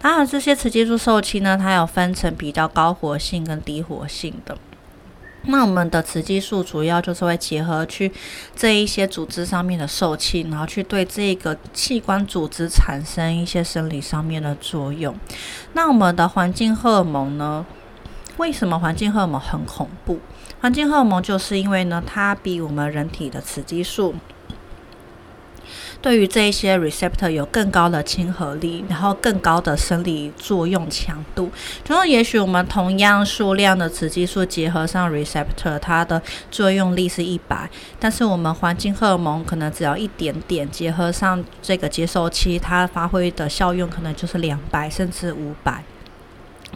[0.00, 4.58] 当然，这些雌激素受气呢，它有分成比较高活性跟低活性的。
[5.46, 8.10] 那我们的雌激素主要就是会结合去
[8.54, 15.14] 这一些组织上面的受气，然后去对这个器官组织产生一些生理上面的作用。
[15.72, 17.66] 那我们的环境荷尔蒙呢？
[18.38, 20.18] 为什么环境荷尔蒙很恐怖？
[20.60, 24.14] 环境荷尔蒙就是因为呢，它比我们人体的雌激素。
[26.02, 31.48] 对于这一些 receptor 有更高的亲和力，然后更高的生理作用强度。
[31.84, 45.84] 就是，也许我们同样数量的雌激素结合上 receptor，它的作用力是一百，但是我们环境荷尔蒙可能只要一点点结合上这个接收器，它发挥的效用可能就是两百甚至五百。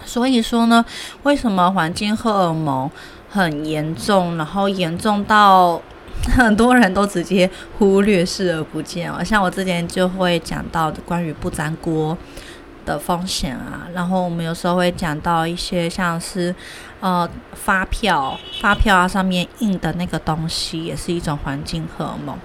[0.05, 0.85] 所以说呢，
[1.25, 2.89] 为什么环境荷尔蒙
[3.29, 5.83] 很严重，然后严重到？
[6.37, 7.49] 很多人都直接
[7.79, 12.17] 忽略视而不见哦，像我之前就会讲到关于不粘锅
[12.85, 16.55] 的风险啊，然后我们有时候会讲到一些像是
[17.01, 22.37] 呃发票，发票啊上面印的那个东西也是一种环境荷尔蒙，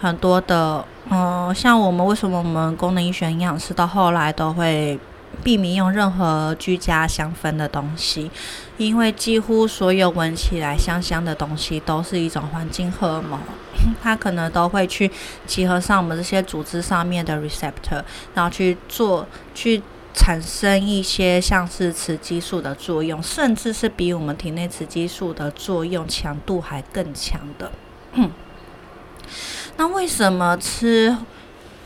[0.00, 4.98] 很多的嗯，像我们为什么我们功能医学营养师到后来都会。
[5.44, 8.30] 避免用任何居家香氛的东西，
[8.76, 13.38] 因为几乎所有闻起来香香的东西都是一种环境荷尔蒙，
[14.02, 15.10] 它可能都会去
[15.46, 18.02] 集合上我们这些组织上面的 receptor，
[18.34, 19.80] 然后去做去
[20.12, 27.70] 产生一些像是雌激素的作用，甚至是比我们体内雌激素的作用强度还更强的。
[29.76, 31.16] 那为什么吃？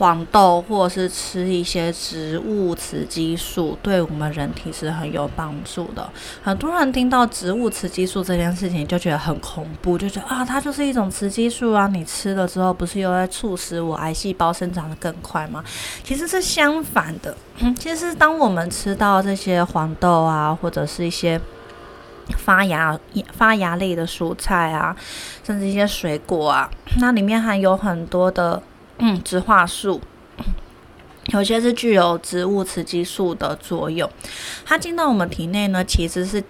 [0.01, 6.11] 黄豆或者是吃一些植物雌激素，对我们人体是很有帮助的。
[6.43, 15.63] 很多人听到植物雌激素这件事情就觉得很恐怖，就觉得啊，它就是一种雌激素啊，你吃了之后不是又在促使我癌细胞生长的更快吗？
[16.03, 17.37] 其实是相反的。
[17.79, 21.39] 其实当我们吃到这些黄豆啊，或者是一些
[22.39, 22.99] 发芽
[23.35, 24.97] 发芽类的蔬菜啊，
[25.45, 28.63] 甚至一些水果啊，那里面含有很多的。
[29.01, 30.01] 嗯，植化素
[31.33, 34.09] 有些是具有植物雌激素的作用，
[34.65, 36.43] 它进到我们体内呢，其实是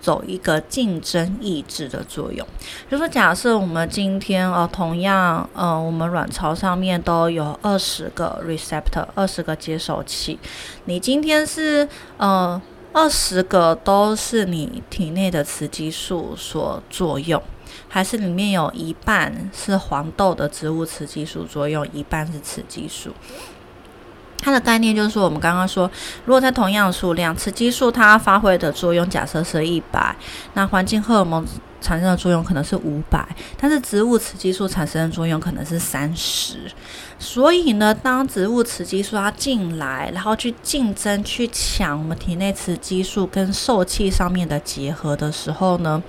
[0.00, 2.46] 走一个竞争抑制的作用。
[2.90, 10.38] 就说假设我们今天呃，同样呃，我们卵巢上面都有二十个 receptor，二十个接收器，
[10.84, 11.88] 你今天是
[12.18, 12.60] 呃
[12.92, 17.42] 二十个都是你体内的雌激素所作用。
[17.86, 23.10] 还是里面有一半是黄豆的植物雌激素作用，一半是雌激素。
[24.38, 25.90] 它的概念就是说，我们刚刚说，
[26.24, 30.16] 如果在同样的数量，雌激素它发挥的作用假设是一百，
[30.54, 31.44] 那环境荷尔蒙。
[31.80, 33.24] 产生的作用可能是五百，
[33.56, 36.68] 但是植物雌激素产生的作用可能是三十。
[37.20, 46.00] 所以呢，当植物雌激素它进来，然后去竞争、去抢我们体内雌激素跟受气上面的结合的时候呢，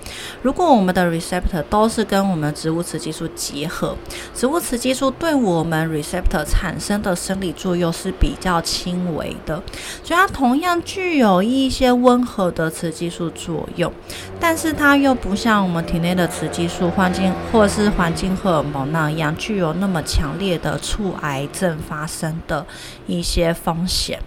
[0.42, 3.96] 如果我们的 receptor 都是跟我们植物雌激素结合，
[4.34, 9.60] 植物雌激素对我们 receptor 产生的生理作用是比较轻微的，
[10.04, 13.92] 所以它同样具有一些温和的雌激素作用，
[14.38, 20.78] 但是它又不像我们体内的雌激素、环境或者是环境荷尔蒙那样具有那么强烈的。
[21.00, 22.66] 促癌症发生的
[23.06, 24.20] 一些风险，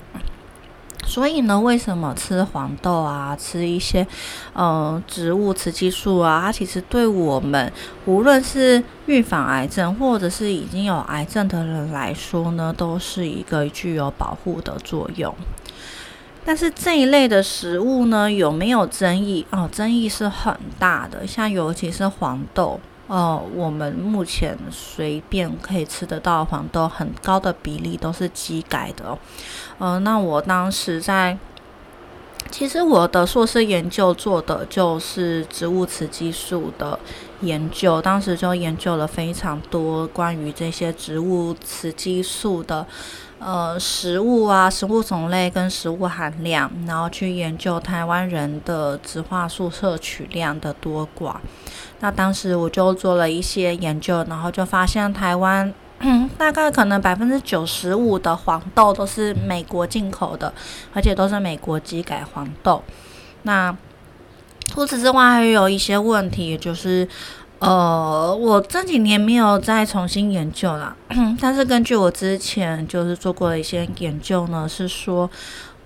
[1.05, 4.07] 所以呢，为什么吃黄豆啊，吃一些
[4.53, 7.71] 呃植物雌激素啊，它其实对我们
[8.05, 15.35] 无论是预防癌症，或者是已经有癌症的人来说呢，都是一个具有保护的作用。
[16.43, 19.45] 但是这一类的食物呢，有没有争议？
[19.51, 22.79] 哦，争议是很大的，像尤其是黄豆。
[23.07, 29.05] 哦，我们目前随便可以吃得到黄豆，很高的比例都是机改的。
[29.09, 29.19] 哦。
[29.77, 31.37] 呃，那我当时在，
[32.49, 36.97] 其实我的硕士研究做的就是植物雌激素的
[37.41, 42.85] 研究，当时就研究了非常多关于这些植物雌激素的。
[43.45, 51.35] 呃，食物啊，食物种类跟食物含量，然后去研究台湾人的植化素摄取量的多寡。
[51.99, 55.73] 那当时我就做了一些研究，然后就发现台湾
[56.37, 60.53] 大概可能百分之九十五的黄豆都是美国进口的，
[60.93, 62.81] 而且都是美国机改黄豆。
[63.41, 63.75] 那
[64.67, 67.07] 除此之外，还有一些问题，就是。
[67.63, 70.93] 呃，我这几年没有再重新研究了，
[71.39, 75.29] 但是根据我之前就是做过的一些研究呢，是说，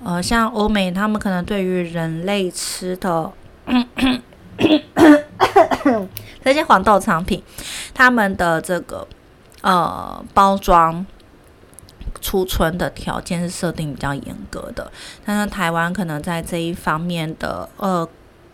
[0.04, 3.32] 呃，像欧美他们可能对于人类吃的
[6.44, 7.44] 这些黄豆产品，
[7.94, 9.08] 他们的这个
[9.62, 11.06] 呃包装
[12.20, 14.92] 储存的条件是设定比较严格的，
[15.24, 18.10] 但是台湾可能在这一方面的呃。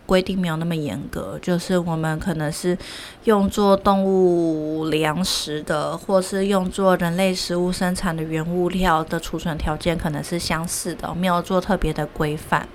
[0.06, 2.76] 规定没有那么严格，就是我们可能是
[3.24, 12.68] 用作动物粮食的，或是用作人类食物生产的原物料的储存条件可能是相似的，没有做特别的规范。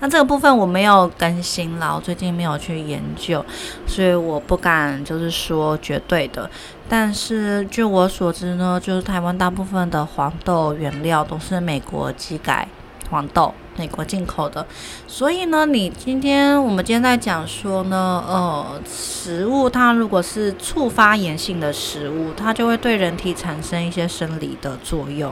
[0.00, 3.44] 那这个部分我没有更新了，我最近没有去研究，
[3.86, 6.48] 所以我不敢就是说绝对的。
[6.88, 12.68] 但是据我所知呢，就是台湾大部分的黄豆原料都是美国机改
[13.10, 13.52] 黄豆。
[13.78, 14.66] 美国进口的，
[15.06, 25.30] 所以呢，你今天我们今天在讲说呢，呃，食物它如果是促发炎性的食物，它就会对人体产生一些生理的作用，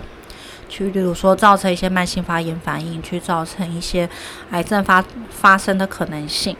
[0.68, 4.06] 去例如说造成一些慢性发炎反应，去造成一些
[4.50, 6.54] 癌症发发生的可能性。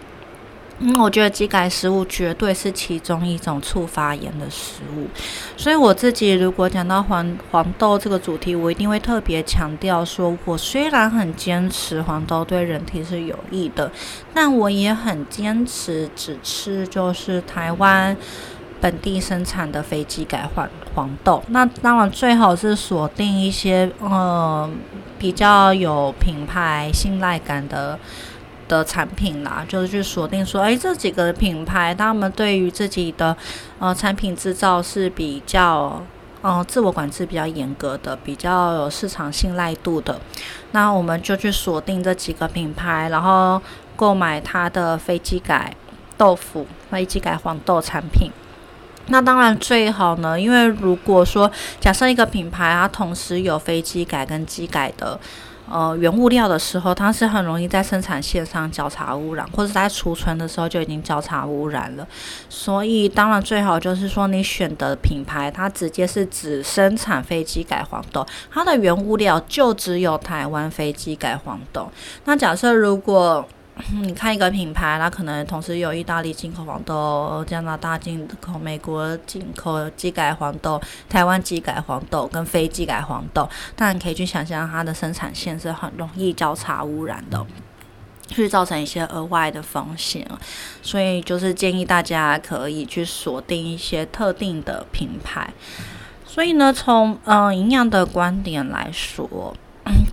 [0.80, 5.06] 嗯，我觉得机改食物绝对是其中一种促发炎的食物，
[5.56, 13.88] 所以我自己如果讲到黄黄豆这个主题，我一定会特别强调说，我虽然很坚持黄豆对人体是有益的，
[14.34, 18.16] 但我也很坚持只吃就是台湾
[18.80, 21.40] 本地生产的非机改黄黄豆。
[21.48, 24.68] 那当然最好是锁定一些呃
[25.20, 27.96] 比较有品牌信赖感的。
[28.68, 33.36] 的产品啦，就是去锁定说，哎，这几个品牌，他们对于自己的
[33.78, 36.02] 呃产品制造是比较
[36.42, 40.20] 呃自我管制比较严格的，比较有市场信赖度的。
[40.72, 43.60] 那我们就去锁定这几个品牌，然后
[43.96, 45.74] 购买它的飞机改
[46.16, 48.30] 豆腐、飞机改黄豆产品。
[49.08, 55.20] 那当然最好呢，因为如果说假设一个品牌它同时有飞机改跟机改的。
[55.70, 62.06] 呃，原物料的时候，它是很容易在生产线上交叉污染，或者在储存的时候就已经交叉污染了。
[62.48, 71.90] 所以，当然最好就是说，你选的品牌，它直接是只生产飞机改黄豆，它的原物料就只有台湾飞机改黄豆。
[72.26, 73.44] 那假设如果
[74.00, 87.44] 你看一个品牌，它可能同时有意大利进口黄豆、加拿大进口、美国进口机改黄豆、台湾机改黄豆跟非机改黄豆，但你可以去想象它的生产线是很容易交叉污染的，
[88.28, 90.24] 去造成一些额外的风险。
[90.80, 95.52] 所以就是建议大家可以去锁定一些特定的品牌。
[96.24, 99.54] 所以呢，从嗯营养的观点来说。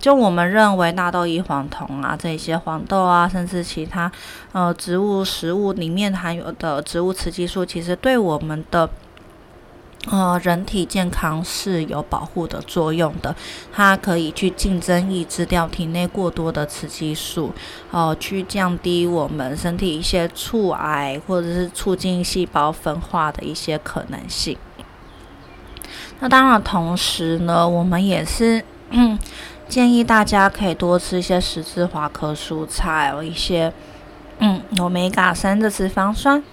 [0.00, 4.10] 就我们认为大豆异黄酮啊，这些黄豆啊，甚至其他
[4.52, 8.90] 呃植物食物里面含有的植物雌激素，其实对我们的
[10.10, 13.34] 呃，人体健康是有保护的作用的，
[13.72, 17.52] 它可以去竞争抑制掉体内过多的雌激素，
[17.92, 24.58] 哦，去降低我们身体一些促癌或者是促进细胞分化的一些可能性。
[26.18, 29.16] 那当然，同时呢，我们也是 嗯
[29.72, 33.72] 建议大家可以多吃一些十字花科蔬菜，有一些
[34.38, 36.44] 嗯，omega 三的脂肪酸。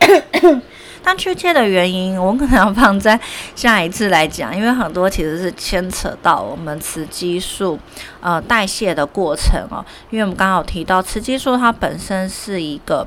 [1.02, 3.18] 但确切的原因，我可能要放在
[3.56, 7.78] 下一次来讲，因为很多其实是牵扯到我们雌激素
[8.20, 9.82] 呃代谢的过程哦。
[10.10, 13.06] 因为我们刚好提到雌激素，它本身是一个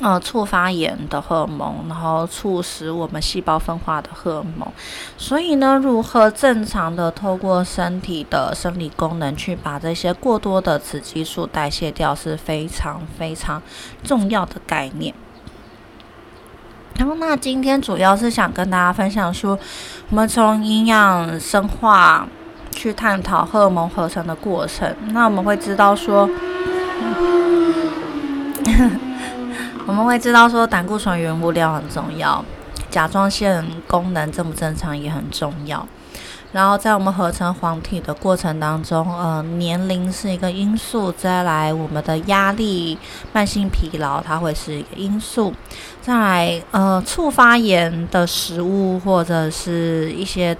[0.00, 4.66] 呃促发炎的荷尔蒙，然后促使我们细胞分化的荷尔蒙。
[5.16, 13.60] 所以呢，如何正常的透过身体的生理功能去把这些过多的雌激素代谢掉，是非常非常
[14.02, 15.14] 重要的概念。
[16.96, 19.56] 然后，那今天主要是想跟大家分享说，
[20.10, 22.26] 我们从营养生化
[22.72, 24.92] 去探讨荷尔蒙合成的过程。
[25.12, 26.28] 那我们会知道说，
[29.88, 32.44] 我们会知道说，胆固醇原物料很重要，
[32.90, 35.88] 甲状腺功能正不正常也很重要。
[36.52, 42.98] 然后在我们合成黄体的过程当中，呃，年龄是一个因素；再来我们的压力、
[43.32, 45.50] 慢性疲劳，它会是一个因素；
[46.02, 50.54] 再来呃，促发炎的食物或者是一些。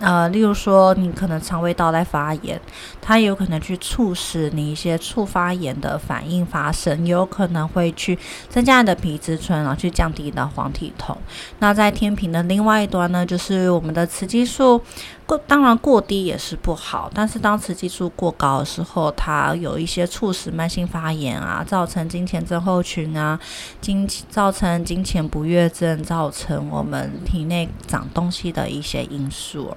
[0.00, 2.60] 呃，例如说，你可能肠胃道在发炎，
[3.00, 8.16] 它有可能去促使你一些促发炎的反应发生，也有可能会去
[8.48, 11.16] 增加你的皮质醇，然后去降低你的黄体酮。
[11.58, 14.80] 那在天平的另外一端呢，就是我们的雌激素
[15.26, 23.36] 过，当然过低也是不好，但是当雌激素过高的时候，它有一些促使慢性发炎啊，造成金钱症候群啊，
[23.80, 29.76] 金造成金钱不悦症，造成我们体内长东西的一些因素。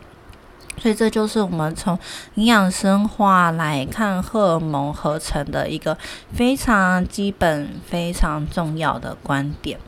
[0.77, 1.97] 所以这就是我们从
[2.35, 5.97] 营养生化来看荷尔蒙合成的一个
[6.33, 9.79] 非常基本、非常重要的观点。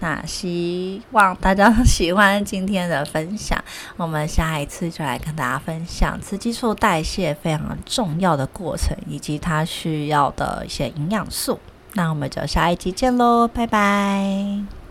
[0.00, 3.58] 那希望大家喜欢今天的分享，
[3.96, 11.58] 我们下一次就来跟大家分享雌激素代谢非常重要的过程，以及它需要的一些营养素。
[11.94, 14.83] 那我们就下一集见喽，拜拜。